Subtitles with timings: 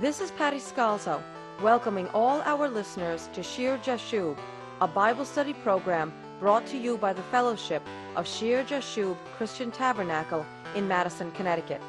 [0.00, 1.22] This is Patty Scalzo,
[1.60, 4.38] welcoming all our listeners to Shear Jashub,
[4.80, 7.82] a Bible study program brought to you by the Fellowship
[8.16, 11.82] of Shear Jashub Christian Tabernacle in Madison, Connecticut.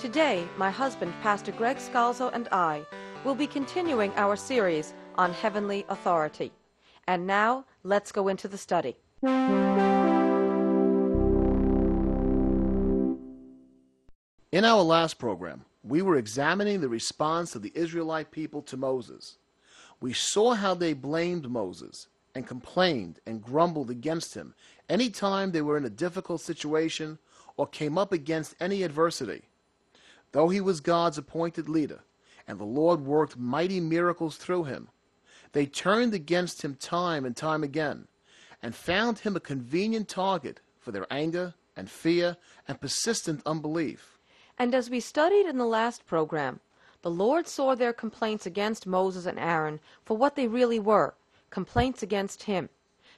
[0.00, 2.82] Today, my husband, Pastor Greg Scalzo, and I
[3.22, 6.50] will be continuing our series on heavenly authority.
[7.06, 8.96] And now, let's go into the study.
[14.50, 19.36] In our last program, we were examining the response of the Israelite people to Moses.
[20.00, 24.54] We saw how they blamed Moses and complained and grumbled against him
[24.88, 27.18] any time they were in a difficult situation
[27.56, 29.42] or came up against any adversity.
[30.32, 32.00] Though he was God's appointed leader,
[32.48, 34.88] and the Lord worked mighty miracles through him,
[35.52, 38.08] they turned against him time and time again,
[38.62, 42.36] and found him a convenient target for their anger and fear
[42.66, 44.11] and persistent unbelief.
[44.58, 46.60] And as we studied in the last program,
[47.02, 51.14] the Lord saw their complaints against Moses and Aaron for what they really were
[51.50, 52.68] complaints against him.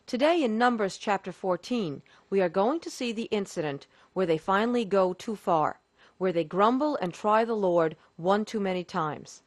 [0.06, 4.84] Today in Numbers chapter 14, we are going to see the incident where they finally
[4.84, 5.80] go too far,
[6.18, 9.42] where they grumble and try the Lord one too many times.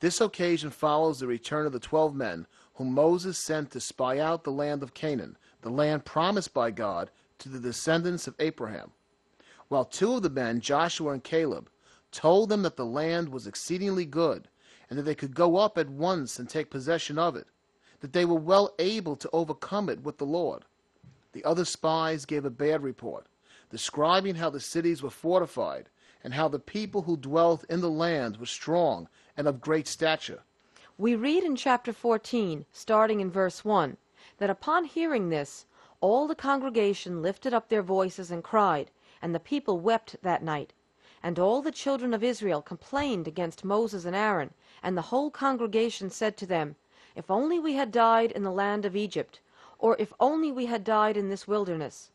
[0.00, 4.44] This occasion follows the return of the twelve men whom Moses sent to spy out
[4.44, 8.90] the land of Canaan, the land promised by God to the descendants of Abraham.
[9.72, 11.70] While two of the men, Joshua and Caleb,
[12.10, 14.48] told them that the land was exceedingly good,
[14.90, 17.46] and that they could go up at once and take possession of it,
[18.00, 20.66] that they were well able to overcome it with the Lord.
[21.32, 23.24] The other spies gave a bad report,
[23.70, 25.88] describing how the cities were fortified,
[26.22, 30.42] and how the people who dwelt in the land were strong and of great stature.
[30.98, 33.96] We read in chapter 14, starting in verse 1,
[34.36, 35.64] that upon hearing this,
[36.02, 38.90] all the congregation lifted up their voices and cried,
[39.22, 40.72] and the people wept that night.
[41.22, 46.10] And all the children of Israel complained against Moses and Aaron, and the whole congregation
[46.10, 46.74] said to them,
[47.14, 49.38] If only we had died in the land of Egypt,
[49.78, 52.10] or if only we had died in this wilderness.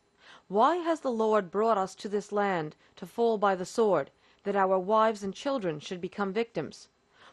[0.48, 4.10] Why has the Lord brought us to this land to fall by the sword,
[4.44, 6.88] that our wives and children should become victims?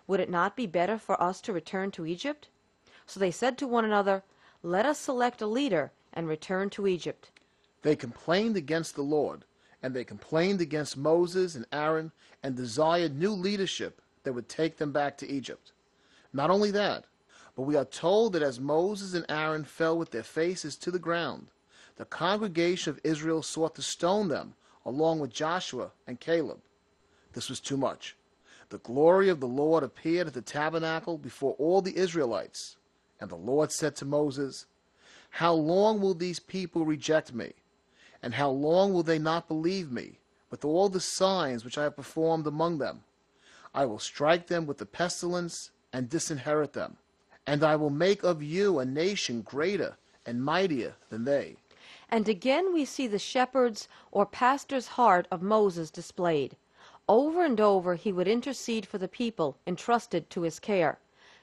[0.07, 2.47] Would it not be better for us to return to Egypt?
[3.05, 4.23] So they said to one another,
[4.63, 7.29] Let us select a leader and return to Egypt.
[7.81, 9.45] They complained against the Lord,
[9.81, 14.91] and they complained against Moses and Aaron, and desired new leadership that would take them
[14.91, 15.71] back to Egypt.
[16.33, 17.05] Not only that,
[17.55, 20.99] but we are told that as Moses and Aaron fell with their faces to the
[20.99, 21.47] ground,
[21.95, 24.55] the congregation of Israel sought to stone them,
[24.85, 26.59] along with Joshua and Caleb.
[27.33, 28.15] This was too much.
[28.69, 32.77] The glory of the Lord appeared at the tabernacle before all the Israelites.
[33.19, 34.65] And the Lord said to Moses,
[35.29, 37.53] How long will these people reject me?
[38.25, 40.17] And how long will they not believe me,
[40.49, 43.03] with all the signs which I have performed among them?
[43.71, 46.97] I will strike them with the pestilence and disinherit them.
[47.45, 51.57] And I will make of you a nation greater and mightier than they.
[52.09, 56.55] And again we see the shepherd's or pastor's heart of Moses displayed.
[57.07, 60.97] Over and over he would intercede for the people entrusted to his care.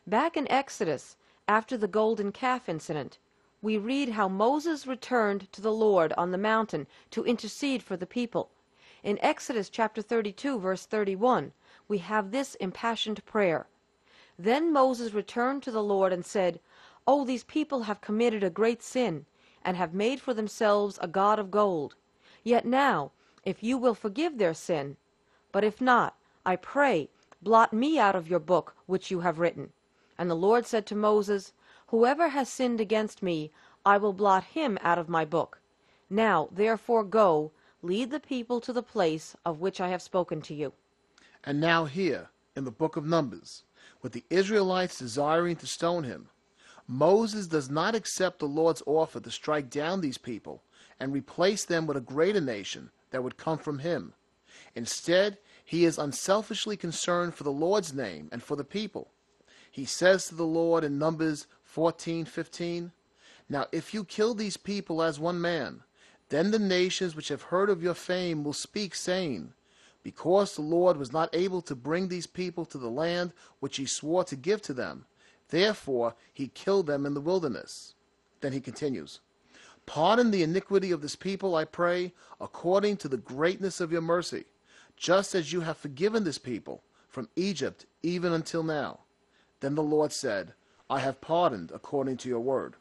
[0.04, 1.16] Back in Exodus,
[1.46, 3.18] after the golden calf incident,
[3.62, 8.06] we read how Moses returned to the Lord on the mountain to intercede for the
[8.06, 8.50] people.
[9.04, 11.52] In Exodus chapter 32, verse 31,
[11.86, 13.68] we have this impassioned prayer.
[14.36, 16.58] Then Moses returned to the Lord and said,
[17.06, 19.26] Oh, these people have committed a great sin,
[19.64, 21.94] and have made for themselves a god of gold.
[22.42, 23.12] Yet now,
[23.44, 24.96] if you will forgive their sin,
[25.52, 29.72] but if not, I pray, blot me out of your book which you have written.
[30.18, 31.52] And the Lord said to Moses,
[31.92, 33.52] Whoever has sinned against me,
[33.84, 35.60] I will blot him out of my book.
[36.08, 40.54] Now, therefore, go, lead the people to the place of which I have spoken to
[40.54, 40.72] you.
[41.44, 43.64] And now here, in the book of Numbers,
[44.00, 46.30] with the Israelites desiring to stone him,
[46.88, 50.62] Moses does not accept the Lord's offer to strike down these people
[50.98, 54.14] and replace them with a greater nation that would come from him.
[54.74, 59.10] Instead, he is unselfishly concerned for the Lord's name and for the people.
[59.70, 62.92] He says to the Lord in Numbers 14:15,
[63.48, 65.82] Now if you kill these people as one man,
[66.28, 69.52] then the nations which have heard of your fame will speak, saying,
[70.02, 73.86] Because the Lord was not able to bring these people to the land which he
[73.86, 75.06] swore to give to them,
[75.48, 77.94] therefore he killed them in the wilderness.
[78.40, 79.20] Then he continues,
[79.84, 84.44] Pardon the iniquity of this people, I pray, according to the greatness of your mercy,
[84.96, 89.00] just as you have forgiven this people from Egypt even until now.
[89.60, 90.54] Then the Lord said,
[90.92, 92.76] I have pardoned according to your word.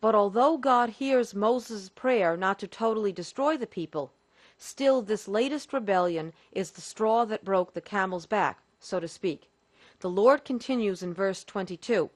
[0.00, 4.10] But although God hears Moses' prayer not to totally destroy the people,
[4.56, 9.50] still this latest rebellion is the straw that broke the camel's back, so to speak.
[10.00, 12.08] the Lord continues in verse 22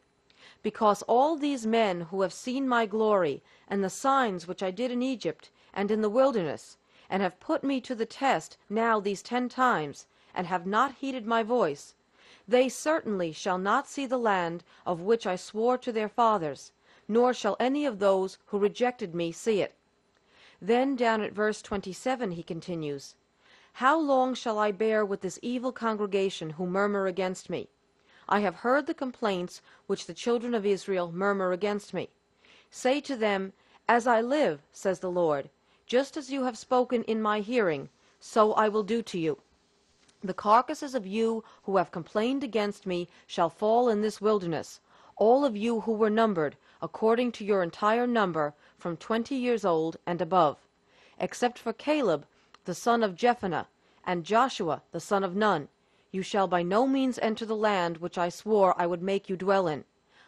[0.63, 4.91] Because all these men who have seen my glory, and the signs which I did
[4.91, 6.79] in Egypt and in the wilderness,
[7.11, 11.27] and have put me to the test now these ten times, and have not heeded
[11.27, 11.93] my voice,
[12.49, 16.73] they certainly shall not see the land of which I swore to their fathers,
[17.09, 19.75] nor shall any of those who rejected me see it.
[20.61, 23.15] Then down at verse 27 he continues,
[23.75, 27.69] How long shall I bear with this evil congregation who murmur against me?
[28.29, 32.11] I have heard the complaints which the children of Israel murmur against me.
[32.71, 33.53] Say to them,
[33.89, 35.51] As I live, says the Lord,
[35.87, 37.89] just as you have spoken in my hearing,
[38.19, 39.39] so I will do to you.
[40.27, 44.81] The carcasses of you who have complained against me shall fall in this wilderness,
[45.15, 49.99] all of you who were numbered, according to your entire number, from twenty years old
[50.05, 50.67] and above,
[51.21, 52.27] except for Caleb
[52.65, 53.67] the son of Jephunneh,
[54.05, 55.69] and Joshua the son of Nun.
[56.11, 59.37] You shall by no means enter the land which I swore I would make you
[59.37, 59.85] dwell in.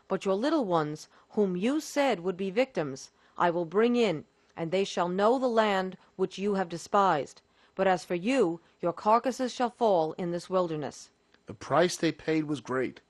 [0.06, 4.70] But your little ones, whom you said would be victims, I will bring in, and
[4.70, 7.42] they shall know the land which you have despised.
[7.78, 11.10] But as for you, your carcasses shall fall in this wilderness.
[11.46, 13.02] The price they paid was great.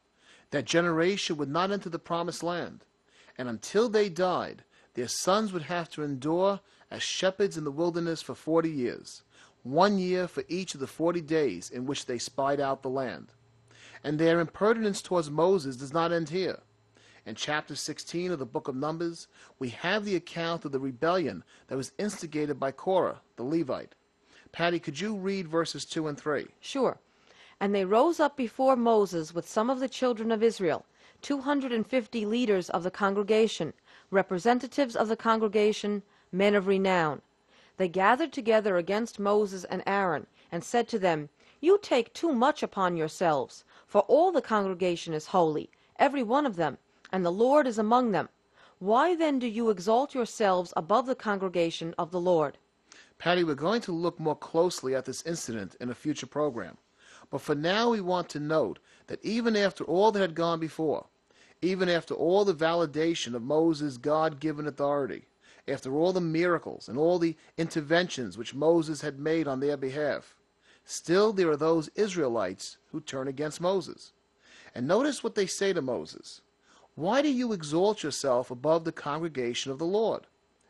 [0.51, 2.85] That generation would not enter the promised land,
[3.39, 6.61] and until they died, their sons would have to endure
[6.91, 9.23] as shepherds in the wilderness for forty years,
[9.63, 13.29] one year for each of the forty days in which they spied out the land.
[14.05, 16.61] And their impertinence towards Moses does not end here.
[17.25, 19.29] In chapter 16 of the book of Numbers,
[19.59, 23.95] we have the account of the rebellion that was instigated by Korah, the Levite.
[24.53, 26.49] Patty, could you read verses 2 and 3?
[26.61, 26.99] Sure.
[27.61, 30.87] And they rose up before Moses with some of the children of Israel,
[31.21, 33.75] two hundred and fifty leaders of the congregation,
[34.11, 37.21] representatives of the congregation, men of renown.
[37.77, 41.29] They gathered together against Moses and Aaron, and said to them,
[41.61, 46.57] You take too much upon yourselves, for all the congregation is holy, every one of
[46.57, 46.79] them,
[47.13, 48.29] and the Lord is among them.
[48.79, 52.59] Why then do you exalt yourselves above the congregation of the Lord?
[53.19, 56.77] Patty, we're going to look more closely at this incident in a future program.
[57.31, 58.79] But for now, we want to note
[59.09, 61.07] that even after all that had gone before,
[61.61, 65.27] even after all the validation of Moses' God given authority,
[65.67, 70.37] after all the miracles and all the interventions which Moses had made on their behalf,
[70.85, 74.13] still there are those Israelites who turn against Moses.
[74.75, 76.41] And notice what they say to Moses
[76.95, 80.27] Why do you exalt yourself above the congregation of the Lord?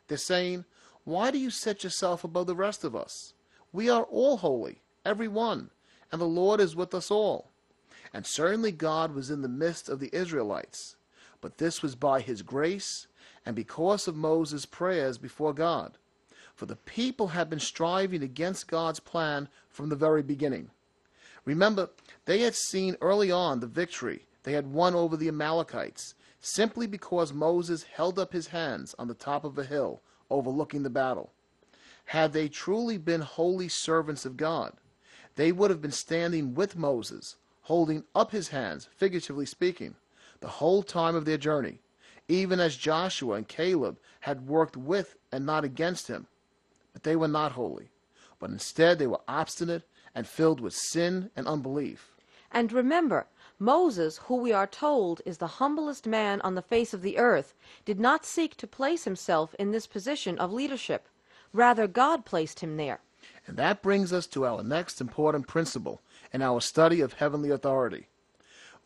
[0.09, 0.65] They're saying,
[1.09, 3.33] Why do you set yourself above the rest of us?
[3.73, 5.71] We are all holy, every one,
[6.13, 7.49] and the Lord is with us all.
[8.13, 10.97] And certainly God was in the midst of the Israelites,
[11.41, 13.07] but this was by his grace
[13.47, 15.97] and because of Moses' prayers before God.
[16.55, 20.69] For the people had been striving against God's plan from the very beginning.
[21.47, 21.89] Remember,
[22.27, 27.33] they had seen early on the victory they had won over the Amalekites simply because
[27.33, 31.33] Moses held up his hands on the top of a hill overlooking the battle.
[32.07, 34.73] Had they truly been holy servants of God,
[35.37, 39.95] they would have been standing with Moses holding up his hands, figuratively speaking,
[40.41, 41.81] the whole time of their journey,
[42.27, 46.27] even as Joshua and Caleb had worked with and not against him.
[46.95, 47.91] But they were not holy,
[48.39, 49.83] but instead they were obstinate
[50.15, 52.17] and filled with sin and unbelief.
[52.51, 53.27] And remember,
[53.61, 57.55] Moses, who we are told is the humblest man on the face of the earth,
[57.85, 61.09] did not seek to place himself in this position of leadership.
[61.53, 63.01] Rather, God placed him there.
[63.49, 66.01] And that brings us to our next important principle
[66.33, 68.07] in our study of heavenly authority.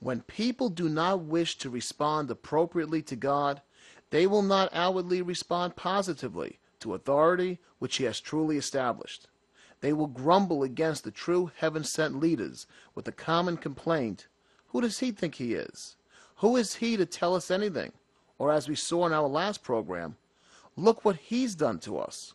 [0.00, 3.60] When people do not wish to respond appropriately to God,
[4.08, 9.28] they will not outwardly respond positively to authority which He has truly established.
[9.80, 14.28] They will grumble against the true heaven sent leaders with the common complaint
[14.72, 15.96] Who does he think he is?
[16.36, 17.92] Who is he to tell us anything?
[18.38, 20.16] Or, as we saw in our last program,
[20.76, 22.32] look what he's done to us.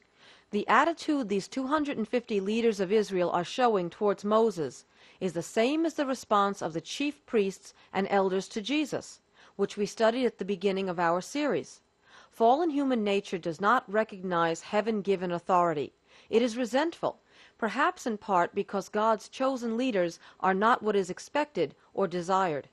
[0.51, 4.85] The attitude these 250 leaders of Israel are showing towards Moses
[5.19, 9.19] is the same as the response of the chief priests and elders to Jesus,
[9.55, 11.81] which we studied at the beginning of our series.
[12.29, 15.91] Fallen human nature does not recognize heaven given authority.
[16.29, 17.19] It is resentful,
[17.57, 22.69] perhaps in part because God's chosen leaders are not what is expected or desired.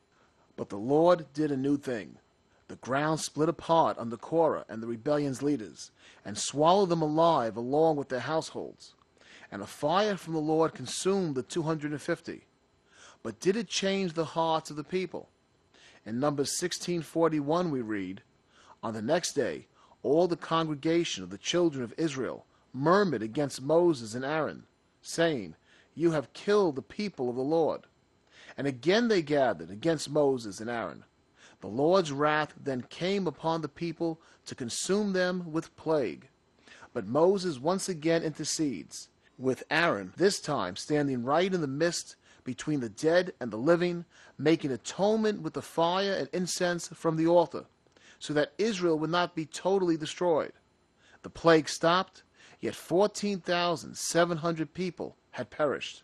[0.56, 2.18] But the Lord did a new thing.
[2.68, 5.90] The ground split apart under Korah and the rebellion's leaders,
[6.24, 8.94] and swallowed them alive along with their households.
[9.50, 12.46] And a fire from the Lord consumed the 250.
[13.22, 15.28] But did it change the hearts of the people?
[16.06, 18.22] In Numbers 16:41 we read,
[18.82, 19.66] On the next day,
[20.02, 24.66] all the congregation of the children of Israel murmured against Moses and Aaron,
[25.04, 25.54] saying,
[25.94, 27.82] You have killed the people of the Lord.
[28.56, 31.04] And again they gathered against Moses and Aaron.
[31.60, 36.28] The Lord's wrath then came upon the people to consume them with plague.
[36.92, 39.08] But Moses once again intercedes,
[39.38, 44.04] with Aaron this time standing right in the midst between the dead and the living,
[44.38, 47.64] making atonement with the fire and incense from the altar,
[48.18, 50.52] so that Israel would not be totally destroyed.
[51.22, 52.22] The plague stopped,
[52.64, 56.02] yet 14,700 people had perished.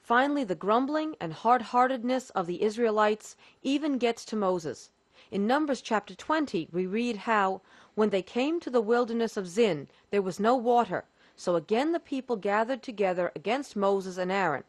[0.00, 3.34] Finally, the grumbling and hard heartedness of the Israelites
[3.64, 4.90] even gets to Moses.
[5.32, 7.60] In Numbers chapter 20, we read how,
[7.96, 11.06] when they came to the wilderness of Zin, there was no water.
[11.34, 14.62] So again the people gathered together against Moses and Aaron.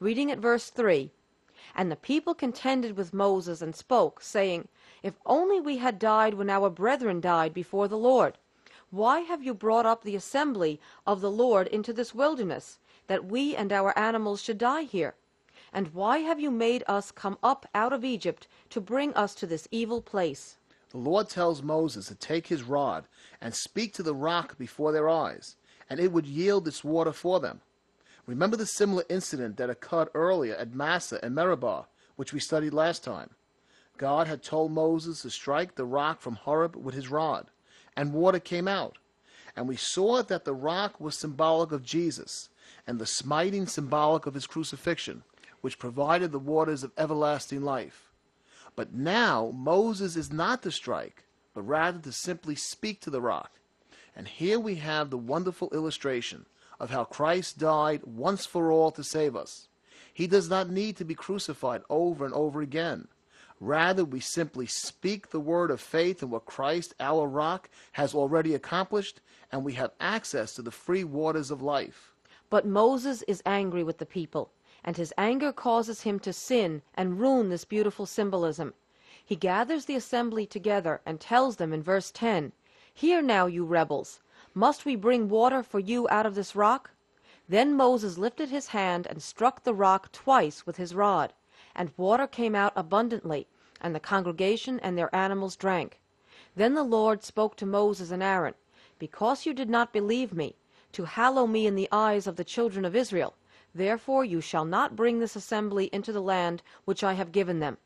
[0.00, 1.12] Reading at verse 3
[1.76, 4.66] And the people contended with Moses and spoke, saying,
[5.00, 8.36] If only we had died when our brethren died before the Lord.
[8.92, 13.56] Why have you brought up the assembly of the Lord into this wilderness, that we
[13.56, 15.14] and our animals should die here?
[15.72, 19.46] And why have you made us come up out of Egypt to bring us to
[19.46, 20.58] this evil place?
[20.90, 23.06] The Lord tells Moses to take his rod
[23.40, 25.56] and speak to the rock before their eyes,
[25.88, 27.62] and it would yield its water for them.
[28.26, 33.02] Remember the similar incident that occurred earlier at Massah and Meribah, which we studied last
[33.02, 33.30] time.
[33.96, 37.50] God had told Moses to strike the rock from Horeb with his rod,
[37.96, 38.98] and water came out.
[39.54, 42.48] And we saw that the rock was symbolic of Jesus,
[42.86, 45.22] and the smiting symbolic of his crucifixion,
[45.60, 48.10] which provided the waters of everlasting life.
[48.74, 53.52] But now Moses is not to strike, but rather to simply speak to the rock.
[54.16, 56.46] And here we have the wonderful illustration
[56.80, 59.68] of how Christ died once for all to save us.
[60.12, 63.08] He does not need to be crucified over and over again.
[63.64, 68.56] Rather, we simply speak the word of faith in what Christ, our rock, has already
[68.56, 69.20] accomplished,
[69.52, 72.12] and we have access to the free waters of life.
[72.50, 74.50] But Moses is angry with the people,
[74.82, 78.74] and his anger causes him to sin and ruin this beautiful symbolism.
[79.24, 82.50] He gathers the assembly together and tells them in verse 10
[82.92, 84.18] Hear now, you rebels,
[84.54, 86.90] must we bring water for you out of this rock?
[87.48, 91.32] Then Moses lifted his hand and struck the rock twice with his rod,
[91.74, 93.46] and water came out abundantly,
[93.80, 96.00] and the congregation and their animals drank.
[96.54, 98.54] Then the Lord spoke to Moses and Aaron,
[98.98, 100.56] Because you did not believe me,
[100.92, 103.34] to hallow me in the eyes of the children of Israel,
[103.74, 107.78] therefore you shall not bring this assembly into the land which I have given them.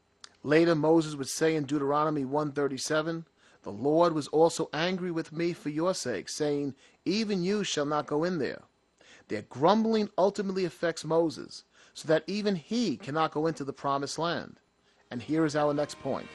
[0.42, 3.26] Later Moses would say in Deuteronomy 137,
[3.62, 6.74] the Lord was also angry with me for your sake, saying,
[7.04, 8.62] Even you shall not go in there.
[9.28, 11.64] Their grumbling ultimately affects Moses,
[11.94, 14.60] so that even he cannot go into the promised land.
[15.10, 16.28] And here is our next point.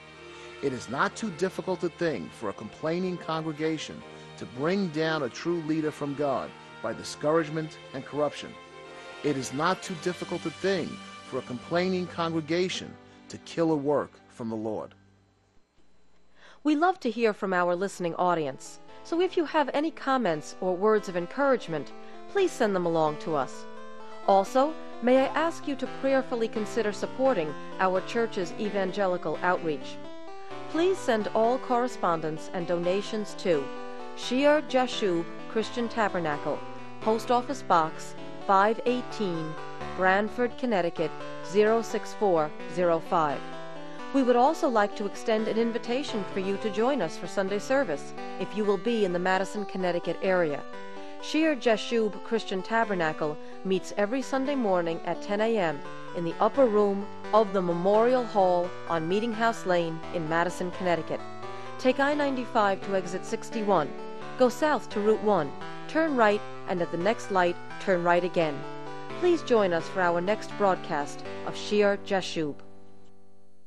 [0.61, 4.01] It is not too difficult a thing for a complaining congregation
[4.37, 6.51] to bring down a true leader from God
[6.83, 8.51] by discouragement and corruption.
[9.23, 10.87] It is not too difficult a thing
[11.29, 12.93] for a complaining congregation
[13.29, 14.93] to kill a work from the Lord.
[16.63, 20.75] We love to hear from our listening audience, so if you have any comments or
[20.75, 21.91] words of encouragement,
[22.31, 23.65] please send them along to us.
[24.27, 29.97] Also, may I ask you to prayerfully consider supporting our church's evangelical outreach.
[30.69, 33.63] Please send all correspondence and donations to
[34.15, 36.59] Shear Jashub Christian Tabernacle,
[37.01, 38.15] Post Office Box
[38.47, 39.53] 518,
[39.97, 41.11] Branford, Connecticut
[41.43, 43.39] 06405.
[44.13, 47.59] We would also like to extend an invitation for you to join us for Sunday
[47.59, 50.61] service if you will be in the Madison, Connecticut area.
[51.21, 55.79] Shear Jashub Christian Tabernacle meets every Sunday morning at 10 a.m.
[56.17, 61.21] in the upper room of the Memorial Hall on Meeting House Lane in Madison, Connecticut.
[61.79, 63.89] Take I 95 to exit 61.
[64.37, 65.49] Go south to Route 1.
[65.87, 68.59] Turn right, and at the next light, turn right again.
[69.21, 72.55] Please join us for our next broadcast of Shear Jashub.